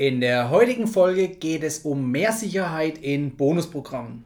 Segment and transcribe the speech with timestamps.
[0.00, 4.24] In der heutigen Folge geht es um mehr Sicherheit in Bonusprogrammen.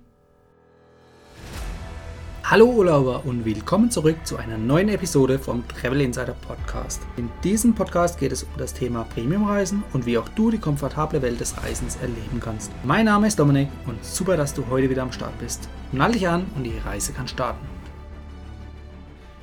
[2.45, 7.03] Hallo Urlauber und willkommen zurück zu einer neuen Episode vom Travel Insider Podcast.
[7.17, 11.21] In diesem Podcast geht es um das Thema Premiumreisen und wie auch du die komfortable
[11.23, 12.71] Welt des Reisens erleben kannst.
[12.85, 15.69] Mein Name ist Dominik und super, dass du heute wieder am Start bist.
[15.91, 17.67] Nall dich an und die Reise kann starten.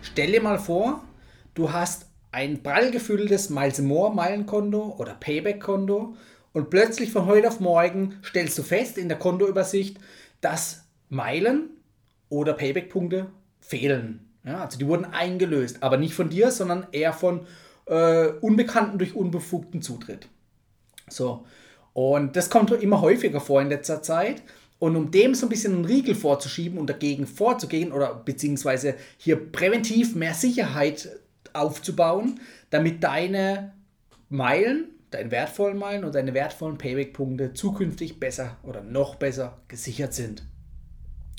[0.01, 1.03] Stell dir mal vor,
[1.55, 6.15] du hast ein prall gefülltes Miles More Meilenkonto oder Payback-Konto
[6.53, 9.97] und plötzlich von heute auf morgen stellst du fest in der Kontoübersicht,
[10.39, 11.69] dass Meilen
[12.29, 13.27] oder Payback-Punkte
[13.59, 14.27] fehlen.
[14.43, 17.41] Ja, also die wurden eingelöst, aber nicht von dir, sondern eher von
[17.85, 20.27] äh, Unbekannten durch unbefugten Zutritt.
[21.07, 21.45] So.
[21.93, 24.41] Und das kommt immer häufiger vor in letzter Zeit.
[24.79, 29.35] Und um dem so ein bisschen einen Riegel vorzuschieben und dagegen vorzugehen oder beziehungsweise hier
[29.35, 31.20] präventiv mehr Sicherheit
[31.53, 33.73] aufzubauen, damit deine
[34.29, 40.43] Meilen, deine wertvollen Meilen und deine wertvollen Payback-Punkte zukünftig besser oder noch besser gesichert sind.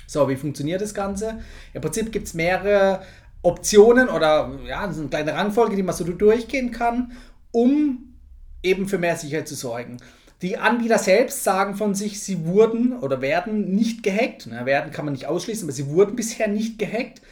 [0.06, 1.40] So, wie funktioniert das Ganze?
[1.72, 3.02] Im Prinzip gibt es mehrere
[3.42, 7.12] Optionen oder ja, das ist eine kleine Rangfolge, die man so durchgehen kann,
[7.50, 8.14] um
[8.62, 9.96] eben für mehr Sicherheit zu sorgen.
[10.42, 14.48] Die Anbieter selbst sagen von sich, sie wurden oder werden nicht gehackt.
[14.50, 17.22] Na, werden kann man nicht ausschließen, aber sie wurden bisher nicht gehackt.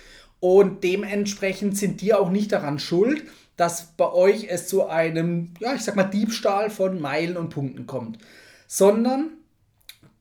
[0.41, 3.25] Und dementsprechend sind die auch nicht daran schuld,
[3.57, 7.87] dass bei euch es zu einem, ja, ich sag mal, Diebstahl von Meilen und Punkten
[7.87, 8.19] kommt.
[8.67, 9.33] Sondern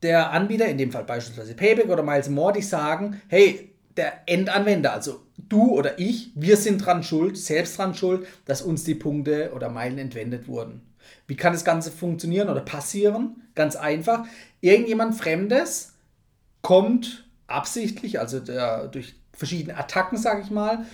[0.02, 4.94] der Anbieter, in dem Fall beispielsweise Payback oder Miles More, die sagen, hey, der Endanwender,
[4.94, 9.52] also du oder ich, wir sind dran schuld, selbst dran schuld, dass uns die Punkte
[9.56, 10.82] oder Meilen entwendet wurden.
[11.28, 13.42] Wie kann das Ganze funktionieren oder passieren?
[13.56, 14.26] Ganz einfach.
[14.62, 15.94] Irgendjemand Fremdes
[16.62, 20.86] kommt absichtlich, also der, durch verschiedene Attacken, sage ich mal,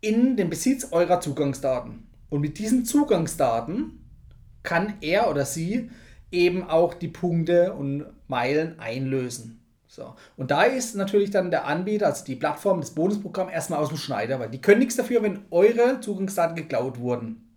[0.00, 2.06] in den Besitz eurer Zugangsdaten.
[2.28, 4.04] Und mit diesen Zugangsdaten
[4.62, 5.90] kann er oder sie
[6.30, 9.64] eben auch die Punkte und Meilen einlösen.
[9.86, 10.14] So.
[10.36, 13.96] Und da ist natürlich dann der Anbieter, also die Plattform, das Bonusprogramm, erstmal aus dem
[13.96, 17.56] Schneider, weil die können nichts dafür, wenn eure Zugangsdaten geklaut wurden.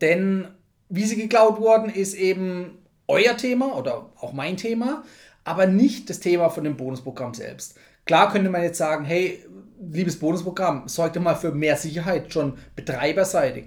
[0.00, 0.46] Denn
[0.88, 2.78] wie sie geklaut wurden, ist eben
[3.08, 5.02] euer Thema oder auch mein Thema,
[5.42, 7.74] aber nicht das Thema von dem Bonusprogramm selbst.
[8.08, 9.44] Klar könnte man jetzt sagen, hey,
[9.78, 13.66] liebes Bonusprogramm, sorgt mal für mehr Sicherheit schon betreiberseitig.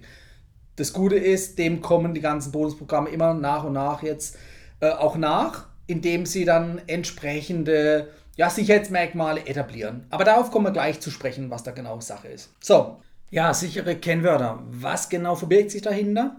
[0.77, 4.39] Das Gute ist, dem kommen die ganzen Bonusprogramme immer nach und nach jetzt
[4.79, 10.07] äh, auch nach, indem sie dann entsprechende ja, Sicherheitsmerkmale etablieren.
[10.09, 12.51] Aber darauf kommen wir gleich zu sprechen, was da genau Sache ist.
[12.61, 14.63] So, ja, sichere Kennwörter.
[14.71, 16.37] Was genau verbirgt sich dahinter?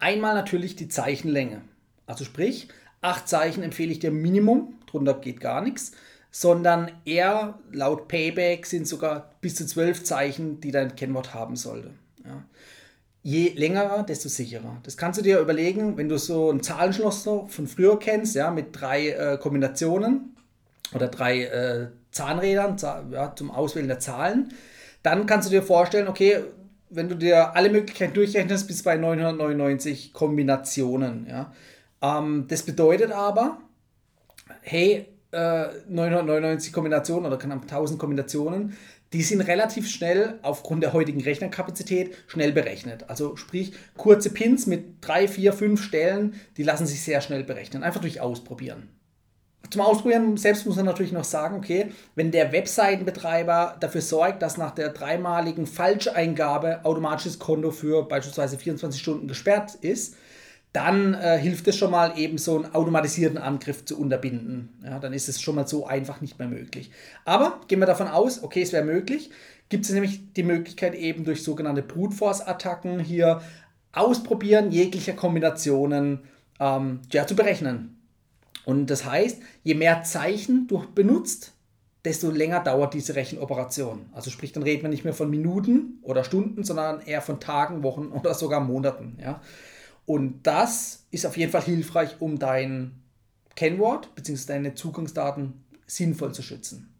[0.00, 1.60] Einmal natürlich die Zeichenlänge.
[2.06, 2.66] Also sprich,
[3.02, 5.92] acht Zeichen empfehle ich dir Minimum, drunter geht gar nichts,
[6.30, 11.90] sondern eher laut Payback sind sogar bis zu zwölf Zeichen, die dein Kennwort haben sollte.
[12.24, 12.44] Ja
[13.22, 14.78] je länger, desto sicherer.
[14.82, 18.68] Das kannst du dir überlegen, wenn du so ein Zahlenschloss von früher kennst, ja, mit
[18.72, 20.36] drei äh, Kombinationen
[20.94, 22.76] oder drei äh, Zahnrädern
[23.10, 24.52] ja, zum Auswählen der Zahlen,
[25.02, 26.44] dann kannst du dir vorstellen, okay,
[26.88, 31.26] wenn du dir alle Möglichkeiten durchrechnest, bis bei 999 Kombinationen.
[31.28, 31.52] Ja.
[32.02, 33.60] Ähm, das bedeutet aber,
[34.62, 38.76] hey, äh, 999 Kombinationen oder 1000 Kombinationen,
[39.12, 43.10] die sind relativ schnell aufgrund der heutigen Rechnerkapazität schnell berechnet.
[43.10, 47.82] Also sprich, kurze Pins mit drei, vier, fünf Stellen, die lassen sich sehr schnell berechnen.
[47.82, 48.88] Einfach durch Ausprobieren.
[49.68, 54.56] Zum Ausprobieren selbst muss man natürlich noch sagen, okay, wenn der Webseitenbetreiber dafür sorgt, dass
[54.56, 60.16] nach der dreimaligen Falscheingabe automatisches Konto für beispielsweise 24 Stunden gesperrt ist,
[60.72, 64.68] dann äh, hilft es schon mal eben so einen automatisierten Angriff zu unterbinden.
[64.84, 66.90] Ja, dann ist es schon mal so einfach nicht mehr möglich.
[67.24, 69.30] Aber gehen wir davon aus, okay, es wäre möglich,
[69.68, 73.40] gibt es nämlich die Möglichkeit eben durch sogenannte Brute Force Attacken hier
[73.92, 76.20] ausprobieren, jeglicher Kombinationen
[76.60, 77.96] ähm, ja, zu berechnen.
[78.64, 81.52] Und das heißt, je mehr Zeichen du benutzt,
[82.04, 84.06] desto länger dauert diese Rechenoperation.
[84.12, 87.82] Also sprich, dann reden wir nicht mehr von Minuten oder Stunden, sondern eher von Tagen,
[87.82, 89.18] Wochen oder sogar Monaten.
[89.20, 89.40] Ja.
[90.10, 93.00] Und das ist auf jeden Fall hilfreich, um dein
[93.54, 94.44] Kennwort bzw.
[94.48, 96.92] deine Zugangsdaten sinnvoll zu schützen.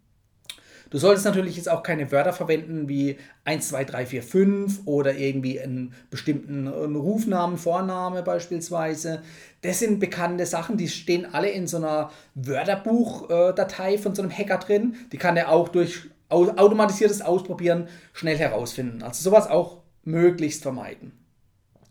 [0.89, 5.13] Du solltest natürlich jetzt auch keine Wörter verwenden wie 1, 2, 3, 4, 5 oder
[5.13, 9.21] irgendwie einen bestimmten Rufnamen, Vorname beispielsweise.
[9.61, 14.59] Das sind bekannte Sachen, die stehen alle in so einer Wörterbuchdatei von so einem Hacker
[14.59, 14.95] drin.
[15.11, 19.03] Die kann er auch durch automatisiertes Ausprobieren schnell herausfinden.
[19.03, 21.11] Also sowas auch möglichst vermeiden.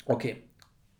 [0.06, 0.44] Okay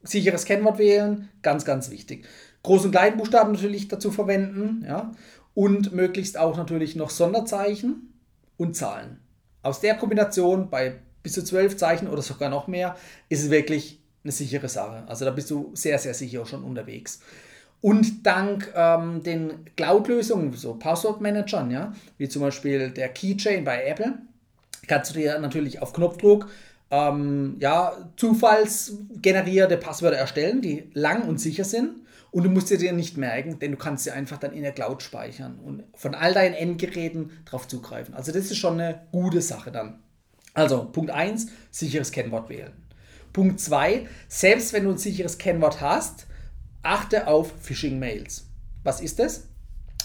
[0.03, 2.27] sicheres Kennwort wählen, ganz, ganz wichtig.
[2.65, 5.13] Groß- und Kleinbuchstaben natürlich dazu verwenden, ja,
[5.55, 8.15] und möglichst auch natürlich noch Sonderzeichen
[8.57, 9.21] und Zahlen.
[9.63, 12.97] Aus der Kombination bei bis zu zwölf Zeichen oder sogar noch mehr
[13.29, 15.05] ist es wirklich eine sichere Sache.
[15.07, 17.21] Also da bist du sehr, sehr sicher schon unterwegs.
[17.81, 24.19] Und dank ähm, den Cloud-Lösungen, so Passwort-Managern, ja, wie zum Beispiel der Keychain bei Apple,
[24.87, 26.49] kannst du dir natürlich auf Knopfdruck
[26.91, 32.03] ähm, ja, zufallsgenerierte Passwörter erstellen, die lang und sicher sind.
[32.33, 34.73] Und du musst sie dir nicht merken, denn du kannst sie einfach dann in der
[34.73, 38.15] Cloud speichern und von all deinen Endgeräten darauf zugreifen.
[38.15, 39.99] Also das ist schon eine gute Sache dann.
[40.55, 42.73] Also Punkt 1, sicheres Kennwort wählen.
[43.33, 46.27] Punkt 2, selbst wenn du ein sicheres Kennwort hast,
[46.83, 48.47] achte auf Phishing-Mails.
[48.83, 49.49] Was ist das?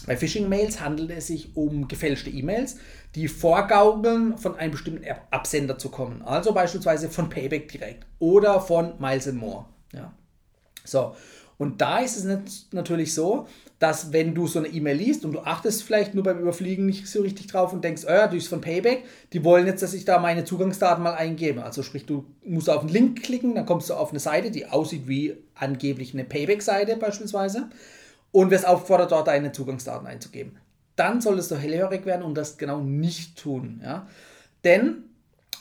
[0.06, 2.78] Bei Phishing-Mails handelt es sich um gefälschte E-Mails,
[3.16, 6.22] die vorgaukeln, von einem bestimmten Absender zu kommen.
[6.22, 9.66] Also beispielsweise von Payback direkt oder von Miles More.
[9.94, 10.14] Ja.
[10.84, 11.16] So,
[11.58, 13.48] und da ist es natürlich so,
[13.80, 17.08] dass wenn du so eine E-Mail liest und du achtest vielleicht nur beim Überfliegen nicht
[17.08, 19.04] so richtig drauf und denkst, oh ja, du bist von Payback,
[19.34, 21.64] die wollen jetzt, dass ich da meine Zugangsdaten mal eingebe.
[21.64, 24.66] Also sprich, du musst auf einen Link klicken, dann kommst du auf eine Seite, die
[24.66, 27.70] aussieht wie angeblich eine Payback-Seite beispielsweise
[28.36, 30.58] und wirst aufgefordert, dort deine Zugangsdaten einzugeben.
[30.98, 33.80] Dann solltest du hellhörig werden und das genau nicht tun.
[33.82, 34.08] Ja?
[34.66, 35.04] Denn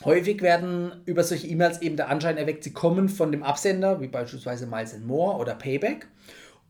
[0.03, 4.09] Häufig werden über solche E-Mails eben der Anschein erweckt, sie kommen von dem Absender, wie
[4.09, 6.05] beispielsweise Miles More oder Payback,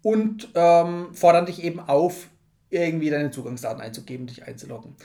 [0.03, 2.27] und ähm, fordern dich eben auf,
[2.69, 4.95] irgendwie deine Zugangsdaten einzugeben, dich einzuloggen.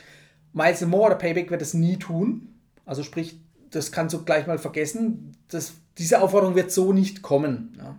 [0.52, 2.54] Miles More oder Payback wird es nie tun.
[2.84, 5.32] Also sprich, das kannst du gleich mal vergessen.
[5.48, 7.72] Das, diese Aufforderung wird so nicht kommen.
[7.78, 7.96] Ja.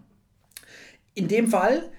[1.15, 1.89] In dem Fall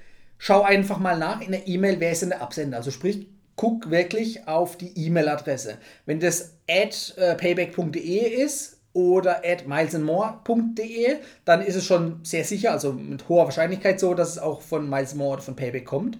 [0.42, 2.78] schau einfach mal nach in der E-Mail, wer ist denn der Absender.
[2.78, 5.78] Also sprich, guck wirklich auf die E-Mail-Adresse.
[6.04, 12.72] Wenn das at äh, payback.de ist oder at milesandmore.de, dann ist es schon sehr sicher,
[12.72, 16.18] also mit hoher Wahrscheinlichkeit so, dass es auch von Miles More oder von Payback kommt.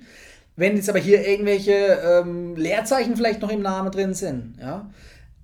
[0.54, 4.88] Wenn jetzt aber hier irgendwelche ähm, Leerzeichen vielleicht noch im Namen drin sind, ja,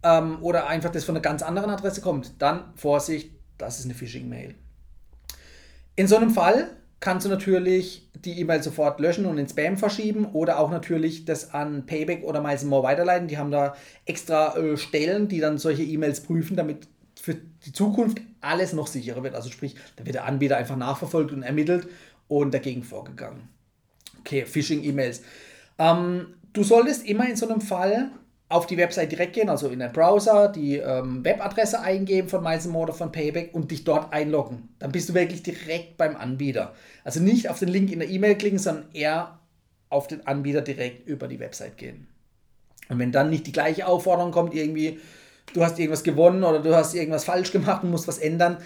[0.05, 3.95] ähm, oder einfach das von einer ganz anderen Adresse kommt, dann Vorsicht, das ist eine
[3.95, 4.55] Phishing-Mail.
[5.97, 6.69] In so einem Fall
[7.01, 11.55] kannst du natürlich die E-Mail sofort löschen und in Spam verschieben oder auch natürlich das
[11.55, 13.29] an Payback oder Miles More weiterleiten.
[13.29, 13.75] Die haben da
[14.07, 16.89] extra äh, Stellen, die dann solche E-Mails prüfen, damit
[17.21, 19.35] für die Zukunft alles noch sicherer wird.
[19.35, 21.89] Also sprich, da wird der Anbieter einfach nachverfolgt und ermittelt
[22.29, 23.49] und dagegen vorgegangen.
[24.21, 25.23] Okay, Phishing-E-Mails.
[25.79, 28.11] Ähm, du solltest immer in so einem Fall
[28.49, 32.67] auf die Website direkt gehen, also in den Browser, die ähm, Webadresse eingeben von Miles
[32.67, 34.71] oder von Payback und dich dort einloggen.
[34.79, 36.73] Dann bist du wirklich direkt beim Anbieter.
[37.05, 39.39] Also nicht auf den Link in der E-Mail klicken, sondern eher
[39.91, 42.09] auf den Anbieter direkt über die Website gehen.
[42.89, 44.99] Und wenn dann nicht die gleiche Aufforderung kommt, irgendwie,
[45.53, 48.59] du hast irgendwas gewonnen oder du hast irgendwas falsch gemacht und musst was ändern,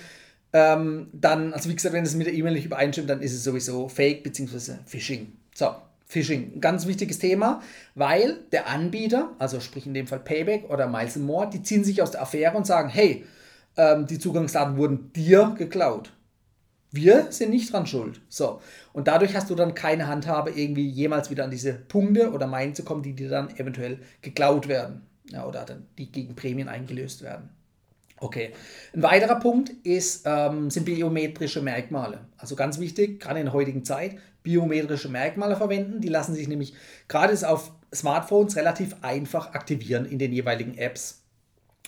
[0.53, 3.43] ähm, dann, also wie gesagt, wenn es mit der E-Mail nicht übereinstimmt, dann ist es
[3.43, 4.75] sowieso Fake bzw.
[4.87, 5.33] Phishing.
[5.55, 5.75] So,
[6.13, 6.53] Phishing.
[6.55, 7.63] Ein ganz wichtiges Thema,
[7.95, 12.03] weil der Anbieter, also sprich in dem Fall Payback oder Miles More, die ziehen sich
[12.03, 13.25] aus der Affäre und sagen, hey,
[13.79, 16.13] ähm, die Zugangsdaten wurden dir geklaut.
[16.91, 18.21] Wir sind nicht dran schuld.
[18.29, 18.61] So.
[18.93, 22.75] Und dadurch hast du dann keine Handhabe, irgendwie jemals wieder an diese Punkte oder Meilen
[22.75, 25.07] zu kommen, die dir dann eventuell geklaut werden.
[25.31, 27.49] Ja, oder dann die gegen Prämien eingelöst werden.
[28.19, 28.53] Okay.
[28.95, 32.21] Ein weiterer Punkt ist, ähm, sind biometrische Merkmale.
[32.37, 36.01] Also ganz wichtig, gerade in der heutigen Zeit, biometrische Merkmale verwenden.
[36.01, 36.75] Die lassen sich nämlich
[37.09, 41.23] gerade auf Smartphones relativ einfach aktivieren in den jeweiligen Apps.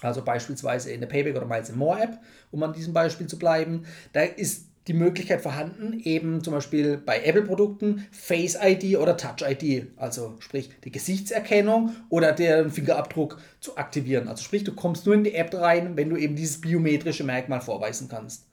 [0.00, 2.18] Also beispielsweise in der Payback oder Miles More App,
[2.50, 3.84] um an diesem Beispiel zu bleiben.
[4.12, 9.86] Da ist die Möglichkeit vorhanden, eben zum Beispiel bei Apple-Produkten Face ID oder Touch ID,
[9.96, 14.28] also sprich die Gesichtserkennung oder den Fingerabdruck zu aktivieren.
[14.28, 17.62] Also sprich, du kommst nur in die App rein, wenn du eben dieses biometrische Merkmal
[17.62, 18.44] vorweisen kannst.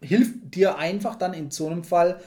[0.00, 2.20] Hilft dir einfach dann in so einem Fall,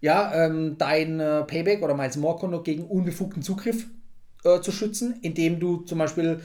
[0.00, 3.86] ja, ähm, dein äh, Payback oder Miles More Konto gegen unbefugten Zugriff
[4.44, 6.40] äh, zu schützen, indem du zum Beispiel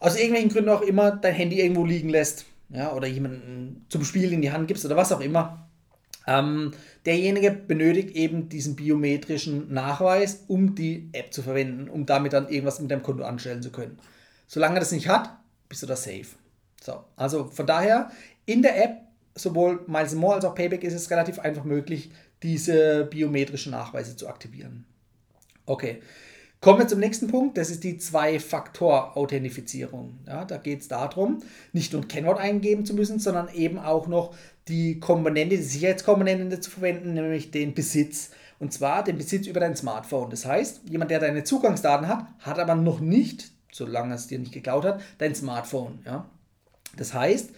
[0.00, 4.32] aus irgendwelchen Gründen auch immer dein Handy irgendwo liegen lässt ja, oder jemanden zum Spiel
[4.32, 5.68] in die Hand gibst oder was auch immer.
[6.26, 6.72] Ähm,
[7.06, 12.80] derjenige benötigt eben diesen biometrischen Nachweis, um die App zu verwenden, um damit dann irgendwas
[12.80, 13.98] mit deinem Konto anstellen zu können.
[14.46, 15.30] Solange er das nicht hat,
[15.68, 16.26] bist du da safe.
[16.82, 18.10] So, also von daher
[18.44, 18.98] in der App,
[19.34, 22.10] sowohl Miles More als auch Payback, ist es relativ einfach möglich,
[22.42, 24.86] diese biometrischen Nachweise zu aktivieren.
[25.66, 26.00] Okay.
[26.60, 30.18] Kommen wir zum nächsten Punkt, das ist die Zwei-Faktor-Authentifizierung.
[30.26, 31.40] Ja, da geht es darum,
[31.72, 34.34] nicht nur ein Kennwort eingeben zu müssen, sondern eben auch noch
[34.66, 38.30] die Komponente, die Sicherheitskomponente zu verwenden, nämlich den Besitz.
[38.58, 40.30] Und zwar den Besitz über dein Smartphone.
[40.30, 44.50] Das heißt, jemand, der deine Zugangsdaten hat, hat aber noch nicht, solange es dir nicht
[44.50, 46.00] geklaut hat, dein Smartphone.
[46.04, 46.28] Ja?
[46.96, 47.50] Das heißt,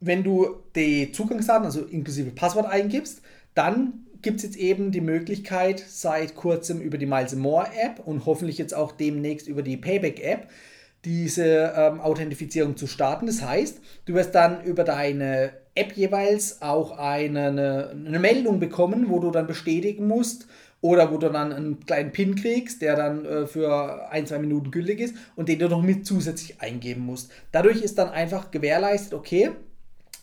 [0.00, 3.22] wenn du die Zugangsdaten, also inklusive Passwort eingibst,
[3.54, 8.26] dann gibt es jetzt eben die Möglichkeit, seit kurzem über die Miles More App und
[8.26, 10.48] hoffentlich jetzt auch demnächst über die Payback App,
[11.04, 13.26] diese ähm, Authentifizierung zu starten.
[13.26, 19.20] Das heißt, du wirst dann über deine App jeweils auch eine, eine, Meldung bekommen, wo
[19.20, 20.46] du dann bestätigen musst,
[20.80, 24.70] oder wo du dann einen kleinen Pin kriegst, der dann äh, für ein, zwei Minuten
[24.70, 27.32] gültig ist und den du noch mit zusätzlich eingeben musst.
[27.50, 29.50] Dadurch ist dann einfach gewährleistet, okay,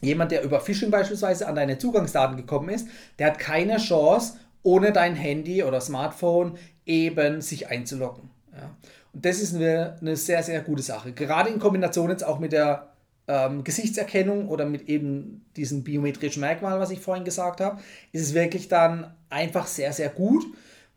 [0.06, 2.88] jemand, der über Phishing beispielsweise an deine Zugangsdaten gekommen ist,
[3.20, 8.30] der hat keine Chance, ohne dein Handy oder Smartphone eben sich einzuloggen.
[8.54, 8.76] Ja.
[9.14, 11.12] Und das ist eine, eine sehr, sehr gute Sache.
[11.12, 12.90] Gerade in Kombination jetzt auch mit der
[13.28, 17.82] ähm, Gesichtserkennung oder mit eben diesem biometrischen Merkmal, was ich vorhin gesagt habe,
[18.12, 20.46] ist es wirklich dann einfach sehr, sehr gut,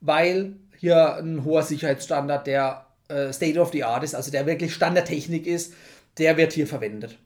[0.00, 4.74] weil hier ein hoher Sicherheitsstandard, der äh, State of the Art ist, also der wirklich
[4.74, 5.74] Standardtechnik ist,
[6.18, 7.18] der wird hier verwendet.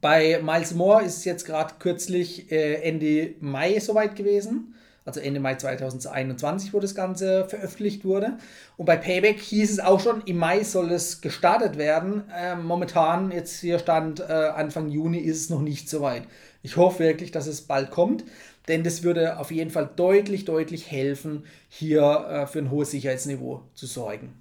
[0.00, 4.74] Bei Miles Moore ist es jetzt gerade kürzlich äh, Ende Mai soweit gewesen
[5.10, 8.38] also Ende Mai 2021, wo das Ganze veröffentlicht wurde.
[8.76, 12.24] Und bei Payback hieß es auch schon, im Mai soll es gestartet werden.
[12.34, 16.24] Äh, momentan, jetzt hier stand äh, Anfang Juni, ist es noch nicht so weit.
[16.62, 18.24] Ich hoffe wirklich, dass es bald kommt,
[18.68, 23.62] denn das würde auf jeden Fall deutlich, deutlich helfen, hier äh, für ein hohes Sicherheitsniveau
[23.74, 24.34] zu sorgen.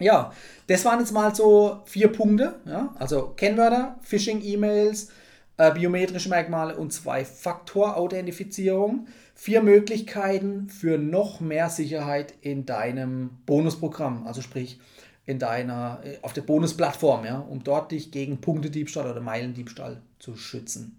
[0.00, 0.32] Ja,
[0.66, 2.58] das waren jetzt mal so vier Punkte.
[2.64, 2.92] Ja?
[2.98, 5.10] Also Kennwörter, Phishing-E-Mails,
[5.58, 9.06] äh, biometrische Merkmale und Zwei-Faktor-Authentifizierung.
[9.34, 14.80] Vier Möglichkeiten für noch mehr Sicherheit in deinem Bonusprogramm, also sprich
[15.26, 20.34] in deiner, äh, auf der Bonusplattform, ja, um dort dich gegen Punktediebstahl oder Meilendiebstahl zu
[20.34, 20.96] schützen.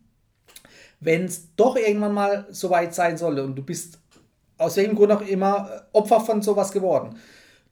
[0.99, 3.97] Wenn es doch irgendwann mal so weit sein sollte und du bist
[4.59, 7.15] aus welchem Grund auch immer äh, Opfer von sowas geworden,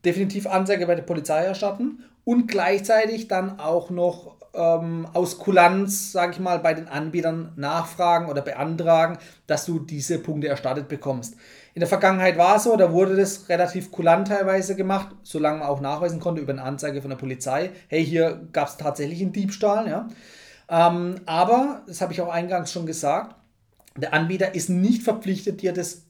[0.05, 6.33] definitiv Anzeige bei der Polizei erstatten und gleichzeitig dann auch noch ähm, aus Kulanz, sage
[6.33, 11.35] ich mal, bei den Anbietern nachfragen oder beantragen, dass du diese Punkte erstattet bekommst.
[11.73, 15.67] In der Vergangenheit war es so, da wurde das relativ kulant teilweise gemacht, solange man
[15.67, 19.33] auch nachweisen konnte über eine Anzeige von der Polizei, hey, hier gab es tatsächlich einen
[19.33, 19.87] Diebstahl.
[19.87, 20.07] Ja?
[20.69, 23.35] Ähm, aber, das habe ich auch eingangs schon gesagt,
[23.95, 26.03] der Anbieter ist nicht verpflichtet, dir das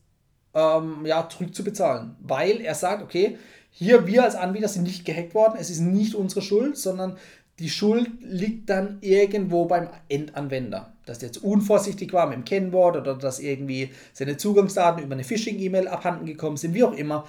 [0.54, 3.38] ähm, ja, zurückzubezahlen, weil er sagt, okay,
[3.80, 7.16] hier wir als Anbieter sind nicht gehackt worden, es ist nicht unsere Schuld, sondern
[7.60, 10.92] die Schuld liegt dann irgendwo beim Endanwender.
[11.06, 15.24] Dass der jetzt unvorsichtig war mit dem Kennwort oder dass irgendwie seine Zugangsdaten über eine
[15.24, 17.26] Phishing-E-Mail abhanden gekommen sind, wie auch immer.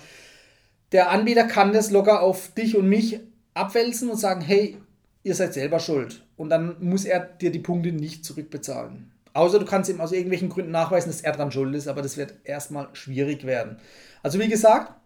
[0.91, 3.21] Der Anbieter kann das locker auf dich und mich
[3.55, 4.77] abwälzen und sagen, hey,
[5.23, 6.27] ihr seid selber schuld.
[6.37, 9.13] Und dann muss er dir die Punkte nicht zurückbezahlen.
[9.35, 12.17] Außer du kannst ihm aus irgendwelchen Gründen nachweisen, dass er dran schuld ist, aber das
[12.17, 13.77] wird erstmal schwierig werden.
[14.25, 15.00] Also wie gesagt,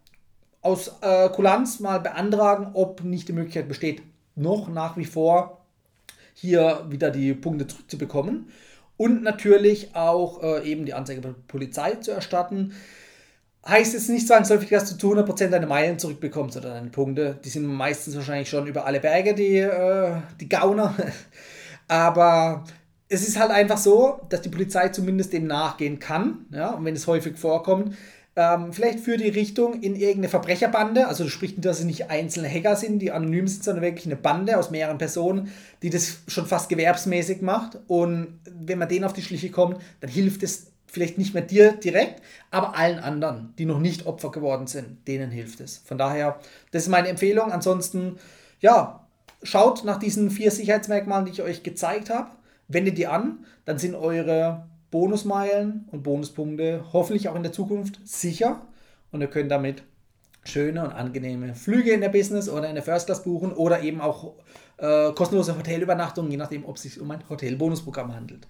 [0.64, 4.02] aus äh, Kulanz mal beantragen, ob nicht die Möglichkeit besteht,
[4.34, 5.60] noch nach wie vor
[6.32, 8.48] hier wieder die Punkte zurückzubekommen
[8.96, 12.72] und natürlich auch äh, eben die Anzeige der Polizei zu erstatten.
[13.66, 17.38] Heißt jetzt nicht zwangsläufig, dass du zu 100% deine Meilen zurückbekommst oder deine Punkte.
[17.44, 20.94] Die sind meistens wahrscheinlich schon über alle Berge, die, äh, die Gauner.
[21.88, 22.64] Aber
[23.08, 26.46] es ist halt einfach so, dass die Polizei zumindest dem nachgehen kann.
[26.50, 26.70] Ja?
[26.70, 27.94] Und wenn es häufig vorkommt,
[28.36, 32.76] ähm, vielleicht für die Richtung in irgendeine Verbrecherbande, also sprich, dass es nicht einzelne Hacker
[32.76, 36.68] sind, die anonym sind, sondern wirklich eine Bande aus mehreren Personen, die das schon fast
[36.68, 37.78] gewerbsmäßig macht.
[37.86, 41.72] Und wenn man denen auf die Schliche kommt, dann hilft es vielleicht nicht mehr dir
[41.72, 45.78] direkt, aber allen anderen, die noch nicht Opfer geworden sind, denen hilft es.
[45.78, 46.38] Von daher,
[46.70, 47.52] das ist meine Empfehlung.
[47.52, 48.16] Ansonsten,
[48.60, 49.06] ja,
[49.42, 52.30] schaut nach diesen vier Sicherheitsmerkmalen, die ich euch gezeigt habe,
[52.68, 58.62] wendet die an, dann sind eure Bonusmeilen und Bonuspunkte hoffentlich auch in der Zukunft sicher
[59.10, 59.82] und ihr könnt damit
[60.44, 64.00] schöne und angenehme Flüge in der Business oder in der First Class buchen oder eben
[64.00, 64.34] auch
[64.76, 68.46] äh, kostenlose Hotelübernachtungen, je nachdem, ob es sich um ein Hotelbonusprogramm handelt.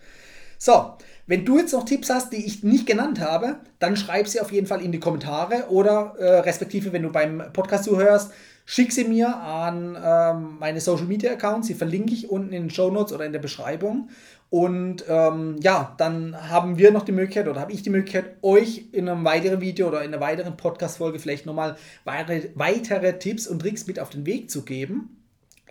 [0.59, 0.93] So,
[1.27, 4.53] wenn du jetzt noch Tipps hast, die ich nicht genannt habe, dann schreib sie auf
[4.53, 8.33] jeden Fall in die Kommentare oder äh, respektive, wenn du beim Podcast zuhörst,
[8.67, 11.69] schick sie mir an ähm, meine Social Media Accounts.
[11.69, 14.09] Die verlinke ich unten in den Show Notes oder in der Beschreibung.
[14.54, 18.84] Und ähm, ja, dann haben wir noch die Möglichkeit oder habe ich die Möglichkeit, euch
[18.92, 23.58] in einem weiteren Video oder in einer weiteren Podcast-Folge vielleicht nochmal weitere, weitere Tipps und
[23.58, 25.20] Tricks mit auf den Weg zu geben.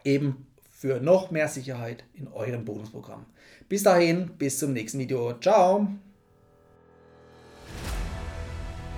[0.03, 3.25] Eben für noch mehr Sicherheit in eurem Bonusprogramm.
[3.69, 5.31] Bis dahin, bis zum nächsten Video.
[5.39, 5.87] Ciao!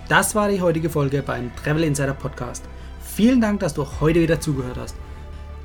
[0.09, 2.63] Das war die heutige Folge beim Travel Insider Podcast.
[3.01, 4.95] Vielen Dank, dass du heute wieder zugehört hast.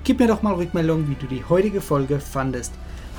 [0.04, 2.74] Gib mir doch mal Rückmeldung, wie du die heutige Folge fandest.